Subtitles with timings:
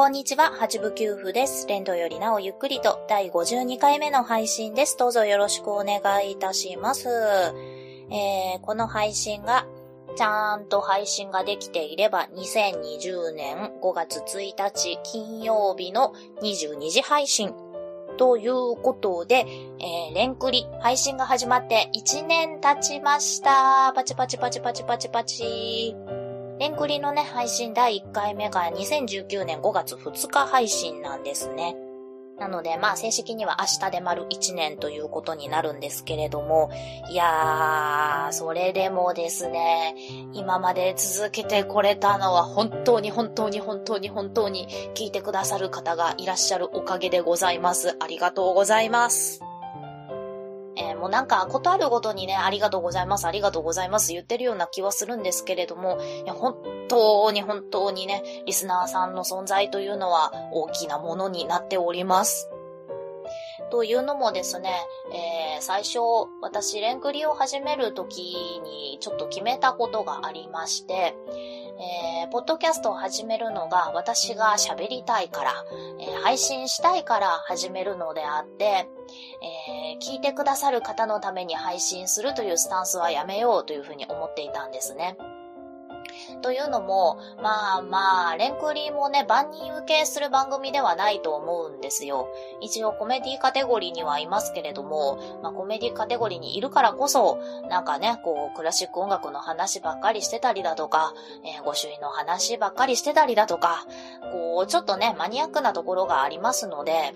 [0.00, 1.66] こんにちは、八部九夫です。
[1.68, 4.96] 連動よりなおゆっくりと第52回目の配信です。
[4.96, 7.06] どうぞよろしくお願いいたします。
[8.10, 9.66] えー、この配信が
[10.16, 17.52] ちゃんと配信ができていれば2020年5月1日金曜日の22時配信
[18.16, 19.44] ということで、
[19.80, 23.92] えー、レンクリ配信が始まって1年経ちました。
[23.94, 26.19] パチパチパチパチパチパチ。
[26.60, 31.74] レンクリのね、配信第1回目が2019年5月2日配信なんですね。
[32.38, 36.70] なので、まあ、正式には明日で丸1年ということになるんですけれども、
[37.08, 39.94] いやー、それでもですね、
[40.34, 47.96] 今まで続けてこれたのは本当に本当に本当に本当に聞いてくださる方がいらっしゃるおかげでございます。
[48.00, 49.49] ありがとうございます。
[50.80, 56.56] えー、もうなんか、ことあるごとにね、ありがとうございます、ありがとうございます言ってるような気はするんですけれども、いや本
[56.88, 62.50] 当に本当にね、リスナーさんの存在というのは大きなものになっております。
[63.70, 64.70] というのもですね、
[65.12, 65.98] えー、最初、
[66.40, 71.14] 私、レンクリを始める時にちょっと決めたことがありまして、
[71.80, 75.64] えー、ポッドキャストを始めるのが私が喋りたいから、
[75.98, 85.16] えー、配信したいから始めるのであって、えー、聞いてくださる方のために配信するというスタンスはやめようというふうに思っていたんですね。
[86.42, 92.28] というのも、まあまあ、レンクリーもね、万人受けする番組ではないと思うんですよ。
[92.60, 97.38] 一応コメディカテゴリーにはいますけれども、まあコメディカテゴリーにいるからこそ、
[97.68, 101.14] なんかね、こう、クラシック音楽の話ばっかりしてたりだとか、
[101.44, 103.86] えー、ご朱意の話ばっかりしてたりだとか、
[104.32, 107.14] こう、ちょっとね、マニアックなところがありますので、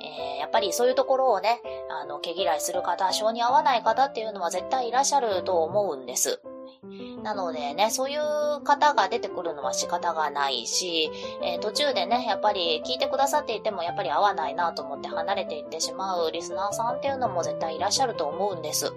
[0.00, 1.60] えー、やっぱりそういうところをね、
[1.90, 6.40] あの、毛嫌いする方、性に合わない方っていうのは絶対いらっしゃると思うんです。
[7.22, 11.10] なのでね、そういう方が出てくるのは仕方がないし、
[11.42, 18.92] えー、途中でね、やっぱり聞いてくださっていてもやっぱり合わないなと思って離れていってしまうリスナーさんっていうのも絶対いらっしゃると思うんです。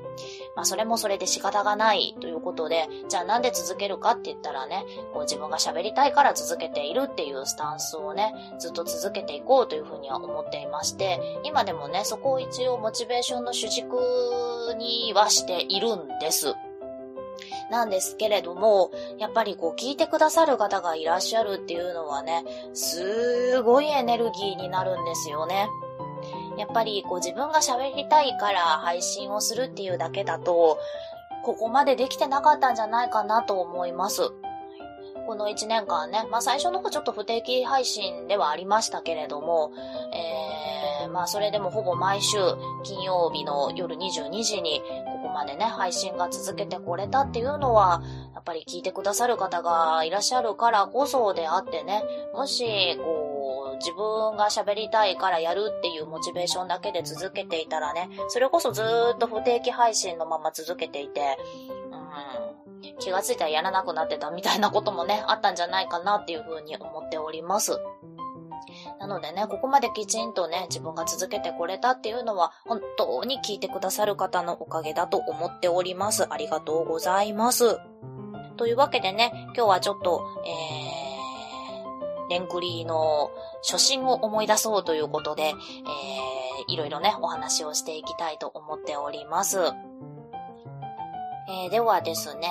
[0.55, 13.95] まあそれもそれで仕方がないということで、じゃあなんで続けるかって言ったらね、こう自分が喋りたいから続けているっていうスタンスをね、ずっと続けていこうというふうには思っていまして、今でもね、そこを一応モチベーションの主軸
[14.77, 16.55] にはしているんです。
[17.69, 25.67] なんですけれども、やっぱりこう聞いてくださる方がいらっしゃるっていうのはね、すごいエネルギーになるんですよね。
[26.57, 30.79] やっぱりこう自分が喋りたいから配信をするっていうだけだと、
[31.43, 34.31] ここまでできてなかったんじゃないかなと思います。
[35.27, 39.73] この1年間ね、まあ最初の方ちょっと不定期配信ではありましたけれども、
[40.13, 42.37] えー、まあそれでもほぼ毎週
[42.83, 44.81] 金曜日の夜22時に
[45.37, 48.01] までね、配信が続けてこれたっていうのは、
[48.33, 52.03] やっぱり聞いてくださる方がいらっしゃるからこそであってね、
[52.33, 58.81] もし、こう、自分が喋りたいからやるっていうモチベーションだけで続けていたらね、それこそず
[59.13, 61.37] っと不定期配信のまま続けていて、
[62.81, 67.79] うん、気がついたらやらなくなってたみたいなこともね、あったんじゃないかなっていうふうに思っております。
[68.99, 76.25] なのでね、ここまできちんとね、自分が続けてこれたっていうのは、本当に聞いてくださる方のおかげだと思っております。
[76.29, 77.79] ありがとうございます。
[78.57, 83.29] というわけでね、今日はちょっと、えー、レンクリーの
[83.63, 85.53] 初心を思い出そうということで、えー、
[86.73, 89.59] いろいろね、お話をしていきたいと思っております。
[91.49, 92.49] えー、ではですね、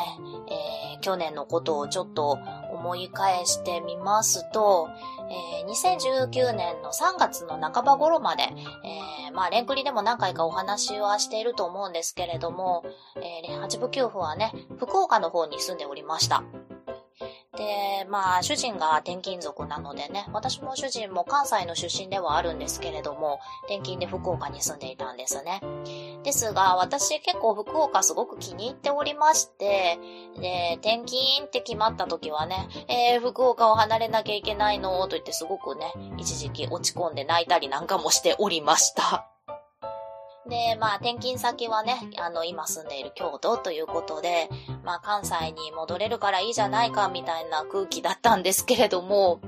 [0.94, 2.38] えー、去年のことをちょっと
[2.86, 4.88] 思い返してみますと、
[5.28, 12.84] えー、2019年の3月の半ば頃まで、えー、まあ、レンクリでも何回かお話はしていると思うんですけれども、
[13.16, 16.44] えー、八部九夫はね、福岡の方に住んでおりました。
[17.56, 25.60] で、まあ、主人が転勤族なのでね、私も主人も関西の出身ではあるんですけれども、転勤で福岡に住んでいたんですね。
[26.26, 29.96] ですが、私結構福岡すごく気に入っておりまして、
[30.40, 35.00] で、転勤って決まった時はね、えー、福岡を離れなきゃいけないの？
[35.02, 39.28] と言ってすごくね、一時期落ち込んで泣いたりなんかもしておりました。
[40.48, 44.48] で、まあ、転勤先はね、あの、今住んでいる京都ということで、
[44.82, 49.40] まあ、関西に戻れるからいいじゃないか、みたいな空気だったんですけれども、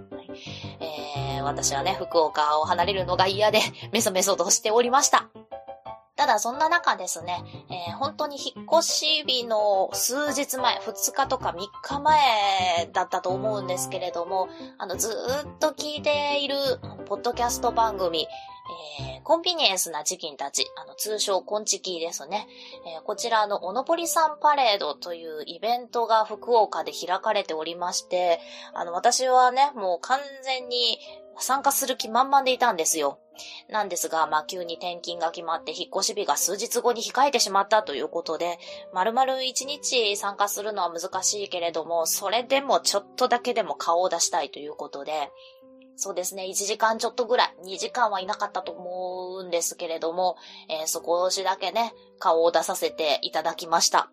[0.79, 3.61] えー、私はね、福岡を離れるのが嫌で、
[3.93, 5.29] メソメソとしておりました。
[6.29, 16.57] ただそんな中ですね、えー、本当に引っ越し日の数日前、2日とか3日前だったと思うんですけれども、あの、ずっと聞いている、
[17.07, 18.27] ポッドキャスト番組、
[19.01, 22.47] えー、コンビニエンスなチキンたち、あの、通称コンチキーですね。
[22.87, 28.39] えー、こちらのオノポリサンパレードというイベントが福岡で開かれておりまして、
[28.75, 30.99] あの、私はね、もう完全に
[31.39, 33.19] 参加する気満々でいたんですよ。
[33.69, 38.59] なんですが、まあ、急に転勤が決まって引っ越し日が数日後に控えてしまったということで、
[38.93, 45.31] 丸々一日参加するのは難しいけれども、それでもちょっとだけでも顔を出したいということで、
[46.01, 50.37] そうですね、1時間ちょっとぐらい、2時間はいなかったと思うんですけれども、
[50.69, 54.09] えー、少しだけね、顔を出させていただきました。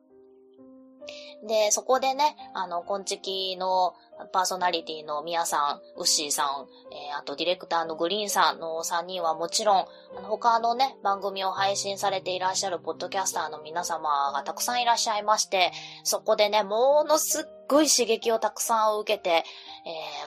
[1.48, 3.94] で、そこでね、あの、コンチキの
[4.32, 9.86] パーソナリティのミヤさん、ウッシーさん、えー、あとディレクターのグリーンさんの3人はもちろん、
[10.18, 15.72] あの他のね、番組を配信されていらっしゃるポッドキャスターの皆様がたくさんいらっしゃいまして、
[16.04, 19.44] そこでね、ものすっごい刺激をたくさん受けて、え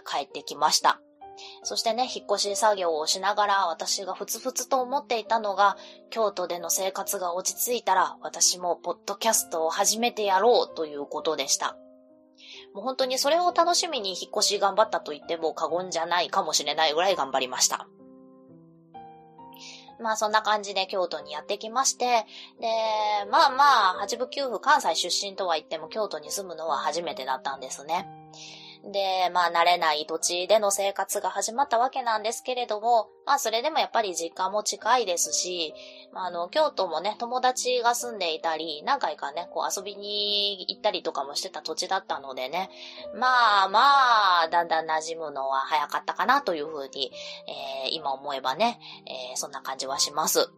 [0.04, 1.00] ー、帰ってきました。
[1.62, 5.76] そしてね、引っ越し作業をしながら私がふつふつと思っていたのが、
[6.10, 11.76] 京都での生活が落ち着いたら私もポッドキャストを始めてやろうということでした。
[12.74, 17.88] もう本当にそれを楽しみに引っ越し頑張ったと言っても過言じゃないかもしれないぐらい頑張りました。
[20.00, 22.24] まあそんな感じで京都にやってきまして、
[22.60, 22.68] で、
[23.30, 28.08] まあまあ、八部九府関西出身とは言っても京都に住むのは初めてだったんですね。
[28.84, 35.74] で、まあ慣れない土地での生活が始まったわけなんですけれども、まあそれでもやっぱり実家も近いですし、
[36.12, 42.70] まあ、あの、京都もね、友達が住んでいたり、何回かね、こう遊びに行ったりとかもしてた土地だったのでね、
[43.14, 47.12] まあまあ、だんだん馴染むのは早かったかなというふうに、
[47.84, 50.50] えー、今思えばね、えー、そんな感じはします。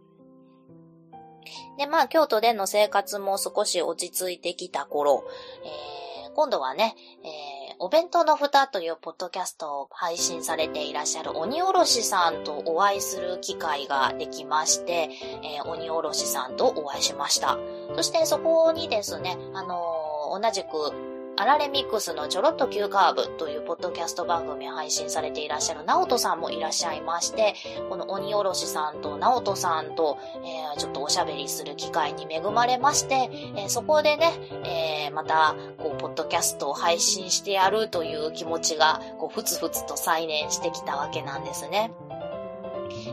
[1.78, 5.24] で、まあ、京都での生活も少し落ち着いてきた頃、
[5.64, 6.94] えー、今度はね、
[7.24, 7.49] えー
[7.82, 15.08] お弁当の蓋というポッドキャストを配信されていらっしゃる鬼おろしさんとお会いする機会ができまして、
[15.42, 17.58] えー、鬼おろしさんとお会いしました。
[17.96, 20.92] そしてそこにですね、あのー、同じく
[21.36, 27.54] アラレミックスのちょろっと急カーブというポッドキャスト番組配信されていらっしゃるナオトさんもいらっしゃいまして、
[27.88, 34.32] この鬼おろしさんとナオトさんと、えー、ちょっとおしゃべりする機会に恵まれまして、えー、そこでね、
[34.64, 41.90] えー、また、こう、ポッドキャストを配信してやるという気持ちが、こう、ふつふつと再燃してきたわけなんですね。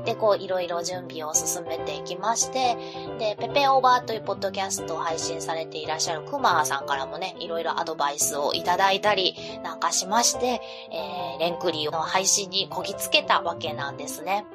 [0.05, 2.75] で、こう、いろいろ準備を進めていきまして、
[3.19, 14.45] で、ペペオーバーというポッドキャストを配信されていらっしゃるクマさんからもね、いろいろアドバイスをいただいたりなんかしまして、えー、レンクリーの配信にこぎつけたわけなんですね。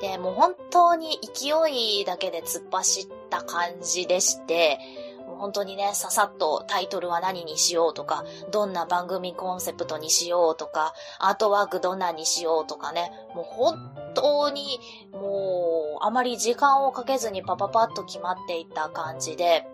[0.00, 4.78] で、もう本当に勢いだけで突っ走った感じでして、
[5.38, 14.80] 本当にね、ささっとタイトルは何にしようとか、どんな番組コンセプトにしようとか、アートワークどんなにしようとかね、もう本当に、
[15.12, 19.66] もう、あまり時間をかけずにパパパッと決まっていった感じで、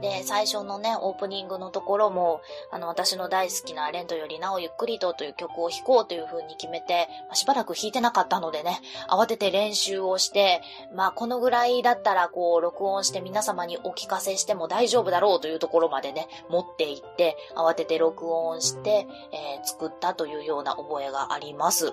[0.00, 2.40] で、最初のね、オープニングのところも、
[2.70, 10.62] あの、私の大好きなレントよりなおゆっくりとという曲を弾こうという風に決めて、まあ、しばらく弾いてなかったのでね、慌てて練習をして、
[10.94, 21.92] まあ、このぐらいだったら、こう、録音して皆様にお聞かせしても大丈夫だろうというところまでね、持っていって、慌てて録音して、えー、作ったというような覚えがあります。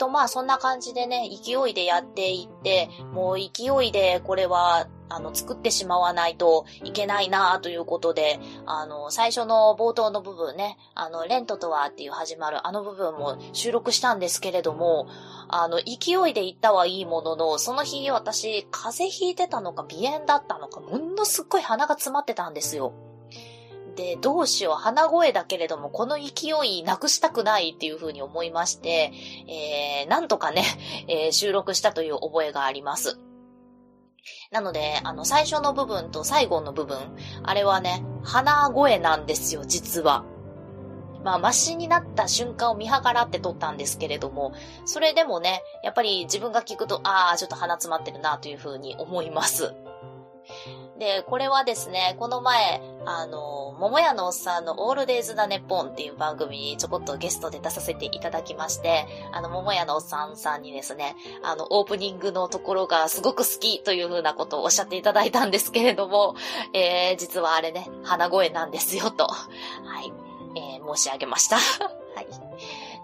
[0.00, 15.08] とまあそんな感じでね、勢いでやっていって、もう勢いでこれはあの、作ってしまわないといけないなということで、あの、最初の冒頭の部分ね、あの、レントとはっていう始まるあの部分も収録したんですけれども、
[15.48, 22.92] あの、勢いで行ったはいいものの、その日私、風邪ひいてたのか鼻炎だったのか、ものすっごい鼻が詰まってたんですよ。
[23.96, 29.12] で、どうしよう、鼻声だけれども、この勢いなくしたくないっていうふうに思いまして、
[29.48, 30.64] えー、なんとかね、
[31.08, 33.18] えー、収録したという覚えがあります。
[34.50, 36.98] なので、あの、最初の部分と最後の部分、
[37.42, 40.24] あれはね、鼻声なんですよ、実は。
[41.24, 44.52] まあ、マシになった瞬間を見計らって撮ったんですけれども、
[44.86, 49.74] それでもね、やっぱり自分が聞くと、ああ、ちょっと鼻詰まってるなというふうに思います。
[51.00, 66.34] で、これはですね、この前、あの、桃屋のおっさんのオールデイズだねぽんっていう番組にちょこっとゲストで出させていただきまして、あの、桃屋のおっさんさんにですね、あの、オープニングのところがすごく好きというふうなことをおっしゃっていただいたんですけれども、
[66.74, 69.48] えー、実はあれね、鼻声なんですよと、は
[70.02, 70.12] い、
[70.54, 71.56] えー、申し上げました。
[72.14, 72.26] はい。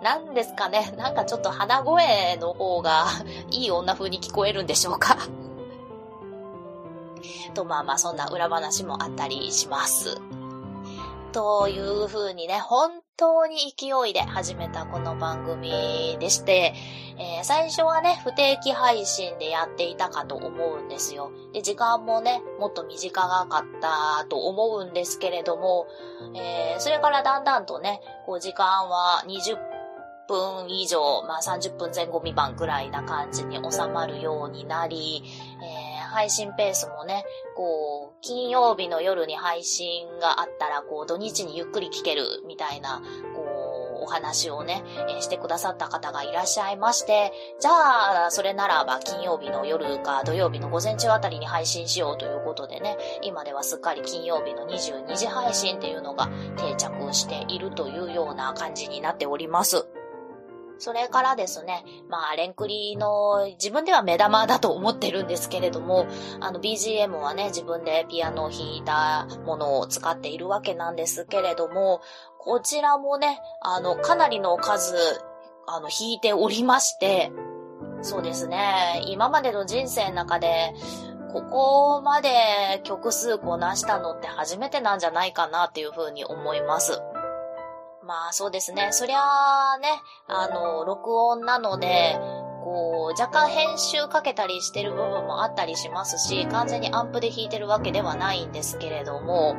[0.04, 0.92] なんですかね。
[0.98, 3.06] なんかちょっと鼻声の方が
[3.50, 5.16] いい女風に聞こえるんでしょうか。
[7.54, 10.20] と、まあまあそんな裏話もあったりします。
[11.32, 16.74] という風にね、本当に勢いで始めたこの番組でして、
[17.18, 21.30] えー、最初はね、不定期配信でやっていたかと思うんですよ。
[21.52, 25.86] で、時間もね、もっと短かったと思うんですけれども、
[26.34, 29.58] えー、それからだんだんとね、こう時間は20
[30.26, 35.22] 分以上、まあ30分前後未満くらいな感じに収まるようになり、
[36.16, 43.02] 配信ペースもね、こう、金曜日の夜に配信があったら、こう、土日にゆっくり聞けるみたいな、
[43.34, 44.82] こう、お話をね、
[45.18, 59.86] え、してくださった方がいらっしゃいまして、じゃあ、それならば金曜日の夜か土曜日の午前中あたりに配信しようということでね、今ではすっかり金曜日の22時配信っていうのが定着しているというような感じになっております。
[60.78, 66.06] それからですね、まあ、レンクリの自分では目玉だと思ってるんですけれども、
[66.40, 72.00] あの BGM はね、自分でピアノを弾いたものを使っているわけなんですけれども、
[72.38, 74.94] こちらもね、あの、かなりの数、
[75.66, 77.32] あの、弾いておりまして、
[78.02, 80.74] そうですね、今までの人生の中で、
[81.32, 87.02] ここまで曲数こなしたのって初めてなんじゃないかなっていうふうに思います。
[88.06, 88.88] まあそうですね。
[88.92, 89.88] そりゃあね、
[90.28, 92.16] あの、録音なので、
[92.62, 99.56] こう、若干編集かけたりしてる部分もあったりしますし、完全にアンプで弾いてるわけではないんですけれども、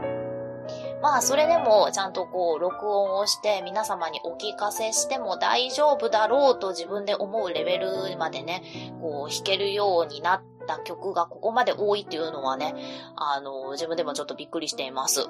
[1.01, 8.63] まあ、それでも、ちゃんとこう、録音をして皆様にお聞かせしても大丈夫だろうと自分で思うレベルまでね、
[9.01, 12.73] こう、弾けるようになった曲がここまで多いっていうのはね、
[13.15, 15.29] あの、自分でもちょっとびっくりしています。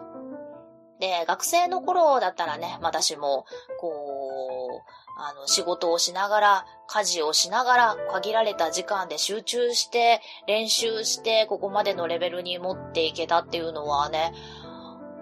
[1.00, 3.46] で、学生の頃だったらね、私も、
[3.80, 14.34] こう、あの、仕事をしながら、家事をしながら、限られた時間で集中して、練習して、ここまでのレベルに持っていけたっていうのはね、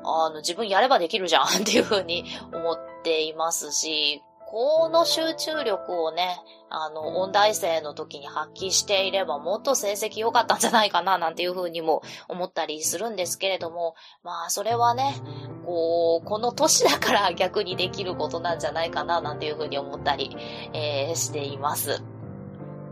[0.03, 6.39] あの、自分やればできるじゃん っていうふうに思っていますし、この集中力をね、
[6.69, 15.15] あの、音大生の時に発揮していればもっと成績良かったんじゃないかななんていうふうにも思ったりするんですけれども、まあ、それはね、
[15.65, 20.35] こう、この年だから逆にできることなんじゃないかななんていうふうに思ったり、
[20.73, 22.01] えー、しています。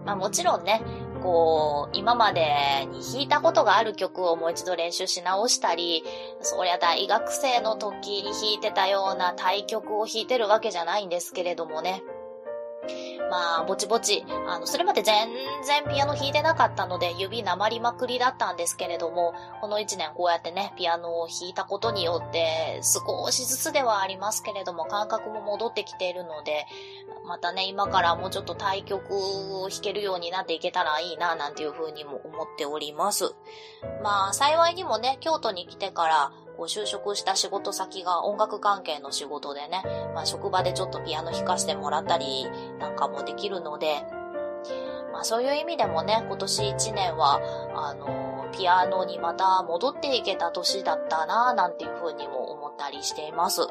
[0.06, 0.82] まあもちろんね、
[1.22, 6.04] こう、今までに弾いたことがある曲をもう一度練習し直したり、
[6.42, 12.04] そりゃ大学生の時に弾いてたような対曲を弾いてるわけじゃないんですけれどもね。
[13.30, 15.30] まあ、ぼちぼち、あの、それまで全
[15.64, 26.66] 然ピアノ弾いてなかったので、指なまりまくりだったんですけれども、この一年こうやってね、ピアノを弾いたことによって、少しずつではありますけれども、感覚も戻ってきているので、
[27.26, 29.16] またね、今からもうちょっと対曲
[29.64, 33.34] を弾けるようになっていけたらいいな、なんていうふうにも思っております。
[34.04, 39.84] まあ、幸いにもね、京都に来てから、こう就職した仕事先が音楽関係の仕事でね、
[40.14, 42.48] まあ職場でちょっとピアノ弾かせてもらったり
[42.80, 44.04] なんかもできるので、
[45.12, 47.40] まあそういう意味でもね、今年1年は、
[47.76, 53.68] あの、ピアノにまた戻っていけた年だったなぁなんていうふうにも思ったりしています。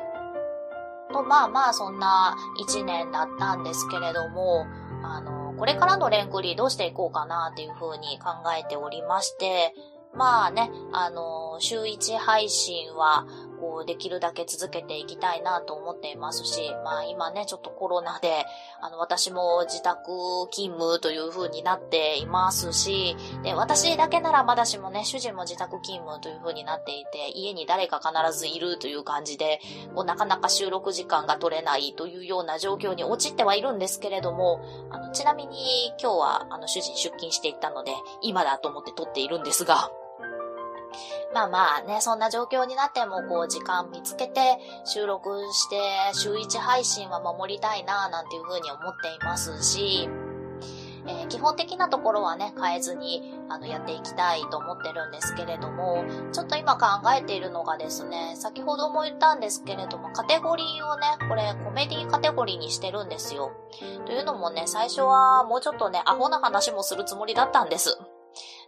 [1.13, 2.37] と、まあまあそんな
[2.67, 4.67] 1年だったんですけれども、
[5.05, 9.75] あの、これからのレンクリーどうしていこうかなっていうふうに考えておりまして、
[10.15, 13.27] まあね、あの、週1配信は、
[13.63, 18.45] こう、できるだけ続けていきたいなと思っていますし、まあ今ね、ちょっとコロナで、
[18.81, 20.11] あの、私も自宅
[20.51, 29.61] 勤務という風になっていますし、で、私だけならまだしもね、主人も自宅勤務という風になっていて、家に誰か必ずいるという感じで、
[29.95, 37.93] こう、なかなか収録時間が取れないというような状況に陥ってはいるんですけれども、あの、ちなみに今日は、あの、主人出勤していったので、
[38.23, 39.93] 今だと思って撮っているんですが、
[41.35, 45.77] まあまあね、そんな状況になっても、こう、時間見つけて、収録して、
[46.15, 50.09] 週1配信は守りたいな、なんていうふうに思っていますし、
[51.07, 63.53] えー、基本的なところはね、変えずに、あの、やっていきたいと思ってるんですけれども、ちょっと今考えているのがですね、先ほども言ったんですけれども、カテゴリーをね、これ、コメディカテゴリーにしてるんですよ。
[64.07, 67.99] というのもね、最初はもうちょっとね、アホな話もするつもりだったんです。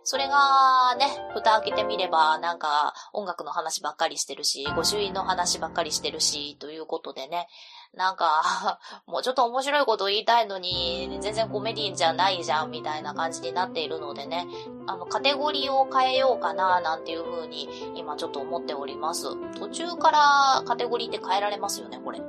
[0.07, 7.49] それがね、蓋開けてみれば、なんか音楽の話ばっかりしてるし、御朱印の話ばっかりしてるし、ということでね、
[7.95, 14.47] なんか、 もうちょっと面白いこと言いたいのに、全然コメディじゃないじゃん、みたいな感じになっているのでね、
[14.87, 19.35] あの、カテゴリーを変えようかな、なんていう風に、今ちょっと思っております。
[19.59, 22.21] 途中からカテゴリーって変えられますよね、これ。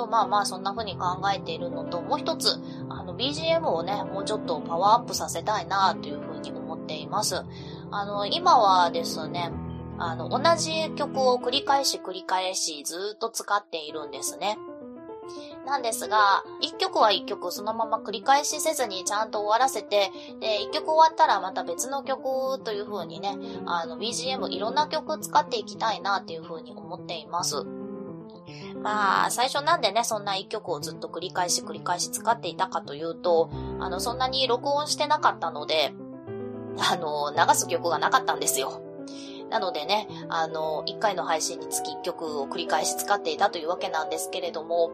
[0.00, 6.29] とまあまあそんな風に考えているのと、もう一つ、あの BGM をね、もうちょっとパワーアップさせたいなという風に
[6.90, 7.44] っています。
[7.92, 9.52] あの、今はですね、
[9.98, 14.58] あの、同じ曲を繰り返し繰り返しずっと使っているんですね。
[15.64, 27.64] なんですが、一曲は一曲そのまま繰り返しせずにちゃんと終わらせて、で、一曲終わったらまた別の曲という風にね、あの、BGM いろんな曲使っていきたいなっていう風に思っています。
[28.82, 35.92] まあ、最初なんでね、そんな一曲をずっと繰り返し繰り返し使っていたかというと、あの、そんなに録音してなかったので、
[36.78, 38.80] あの、流す曲がなかったんですよ。
[39.50, 44.92] なのでね、あの、一回の配信につき一曲を繰り返し使っていたというわけなんですけれども、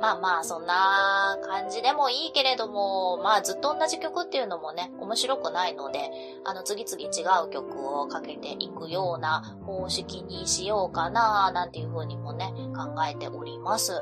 [0.00, 6.10] まあまあ、そんな感じでもいいけれども、まあずっと同じ曲っていうのもね、面白くないので、
[6.44, 13.92] あの、次々違う曲をかけていくような方式にしようかな、なんていう風にもね、考えております。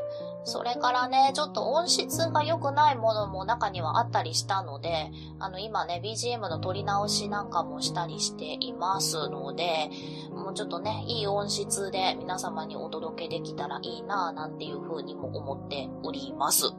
[0.48, 9.90] それからね、ちょっと音質が良くないものも中にはあったりしたので、あの、今ね、BGM の撮り直しなんかもしたりしていますので、
[10.32, 16.72] もうちょっとね、いい音質で皆様にお届けできたらいいなぁなんていう風にも思っております。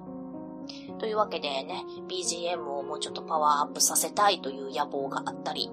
[0.97, 5.69] というわけでね、BGM をもうちょっとパワーアップさせたいという野望があったり、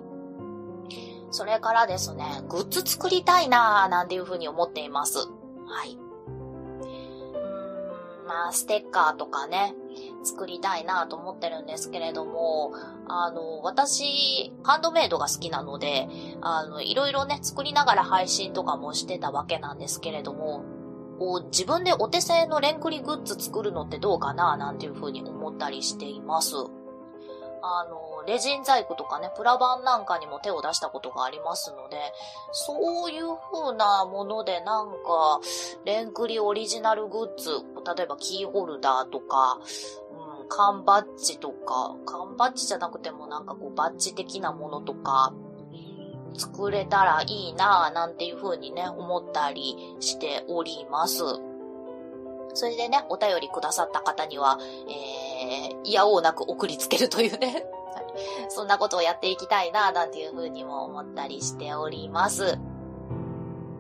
[1.31, 5.19] それからですね、グッズ作りたいなぁなんていう風に思っています。
[5.19, 6.06] はい。
[8.27, 9.75] まあ、ステッカーとかね、
[10.25, 12.73] 作りたいなと思ってるんですけれども、
[13.09, 16.09] あの、私、ハンドメイドが好きなので、
[16.41, 20.65] あの、いろいろね、作りながら配信とかもしてたわけなんですけれども、
[21.19, 26.57] こう、自分でお手製のレンクリグッズ作るのってどうかななんていうふうに思ったりしています。
[27.63, 31.99] あの、レジン細工とかね、プラ板なんかにも手を出したことがありますので、
[32.53, 35.41] そういう風なものでなんか、
[35.85, 37.51] レンクリオリジナルグッズ、
[37.97, 39.59] 例えばキーホルダーとか、
[40.41, 45.33] うん、缶バッジとか、缶バッジじゃなくてもなんかこうバッジ的なものとか、
[46.39, 51.23] 作れたらいいなぁなんていう風にね、思ったりしております。
[52.55, 54.59] それでね、お便りくださった方には、
[54.89, 57.67] えー、いやおうなく送りつけるというね
[58.49, 62.59] そんなことをやっていきたいな、なんていうふうにも思ったりしております。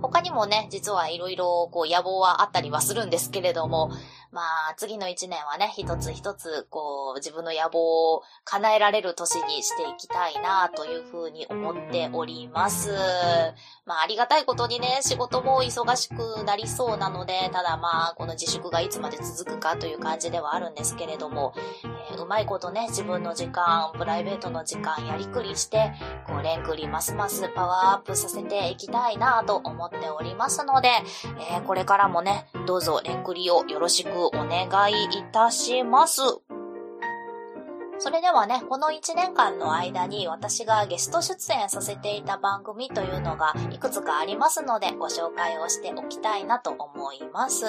[0.02, 3.90] 他にもね、実はいろいろこう野望はあったりはするんですけれども、
[4.32, 12.90] まあ、次の一年はね、一つ一つ、こう、自分の野望を叶えられる年にしていきたいな、というふうに思っております。
[13.84, 21.54] まあ、ありがたいことにね、仕事も忙しくなりそうなので、ただまあ、この自粛がいつまで続くかという感じではあるんですけれども、
[22.10, 25.92] えー、うまいことね、自分の時間、プライベートの時間やりくりして、
[26.26, 30.88] こう、レンクリますますパワーアップさせていきたいな、と思っておりますので、
[31.50, 36.20] えー、これからもね、どうぞレンクリをよろしくお願いいたします。
[37.98, 47.64] それではね、この1年間の間に私がゲスト出演させていた番組というのがいくつかありますのでご紹介をしておきたいなと思います。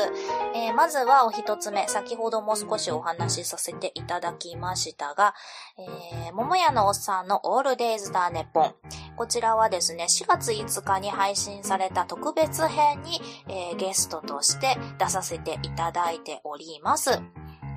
[0.54, 5.34] えー、まずはお一つ目、先ほども少しお話しさせていただきましたが、
[5.78, 8.76] えー、桃屋のおっさんのオールデイズだネポン。
[9.16, 17.12] こちらはですね、4月5日に配信された特別編に、えー、ゲストとして出させていただいております。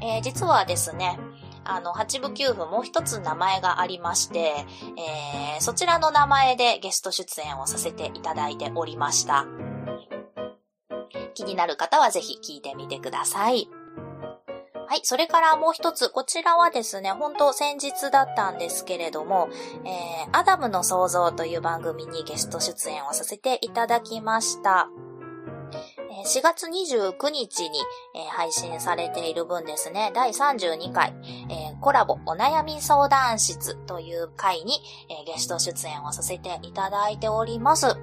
[0.03, 1.19] えー、実はですね、
[1.71, 9.47] あの、八部九部もう一つ名前がありまして、えー、そちらの名前でゲスト出演をさせていただいておりました。
[11.35, 13.69] 気になる方はぜひ聞いてみてください。
[14.91, 15.01] はい。
[15.05, 19.49] それからもう一つ、こちらはですね、本当先日だったんですけれども、
[19.85, 24.89] えー、アダムの創造という番組にゲスト出演をさせていただきました。
[26.11, 27.79] 4月29日に、
[28.31, 31.15] 配信されている分ですね、第32回、
[31.81, 34.81] コラボお悩み相談室という回に、
[35.25, 37.97] ゲスト出演をさせていただいております。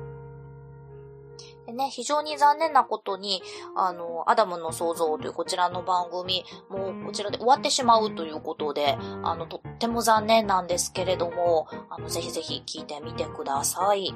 [1.66, 3.44] でね、非常に残念なことに、
[3.76, 14.16] あの、アダムの創造というこちらの番組、もうこちらで終わってしまうということで、あの、とっても残念なんですけれども、あの、ぜひぜひ聞いてみてください。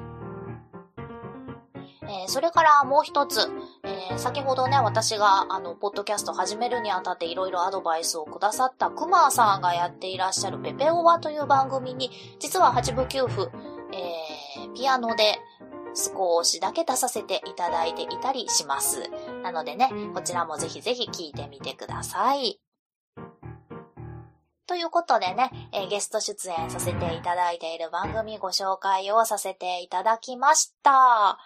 [2.12, 3.40] えー、それからもう一つ、
[3.84, 13.50] えー、先ほどね、私が、あの、ポッドキャスト始めるにあたっていろいろアドバイスをくださったクマさんがやっていらっしゃるペペオワという番組に、実は八部九符、
[13.92, 15.38] えー、ピアノで
[15.94, 19.10] 少しだけ出させていただいていたりします。
[19.42, 22.60] なのでね、こちらもぜひぜひ聞いてみてください。
[24.66, 31.38] ということでね、えー、ゲスト出演させていただいている番組ご紹介をさせていただきました。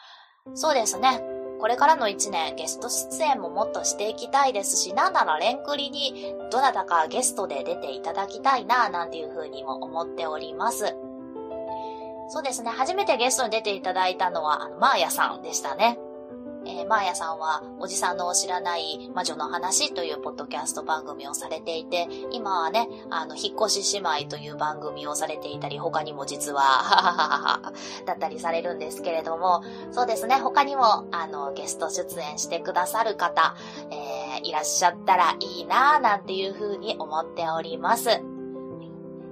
[0.54, 1.22] そうですね。
[1.58, 10.96] これからの一年ゲスト出演ももっとしていきたいですし、なんならレンクリにどなたかゲストで出ていただきたいな、なんていうふうにも思っております。
[12.28, 15.98] そうですね、初めてゲストに出ていただいたのは、あの、マーヤさんでしたね。
[16.66, 27.72] えー、マーヤさんは、おじさんの知らない魔女の話というポッドキャスト番組をされていて、今はね、あの、引っ越し姉妹という番組をされていたり、他にも実は、はははは、
[28.04, 33.54] だったりされるんですけれども、そうですね、他にも、あの、ゲスト出演してくださる方、
[33.90, 38.20] えー、いらっしゃったらいいなぁ、なんていうふうに思っております。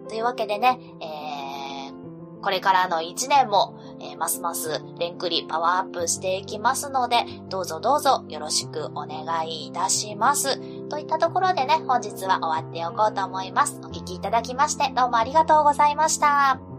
[0.09, 3.75] というわけでね、えー、これからの一年も、
[4.15, 10.59] えー、ますますレンクリパワーアップしていきますので、どうぞどうぞよろしくお願いいたします。
[10.89, 13.81] といったところでね、本日は終わっておこうと思います。
[13.83, 16.74] お聴きいただきましてどうもありがとうございました。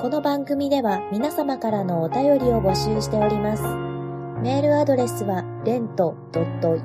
[0.00, 3.62] この番組では皆様からのお便りを募集しております。
[4.40, 6.16] メールアドレスは、レント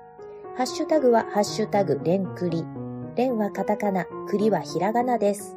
[0.57, 2.65] ハッシュタグは、ハッシュタグ、レンクリ。
[3.15, 5.57] レンはカタカナ、クリはひらがなです。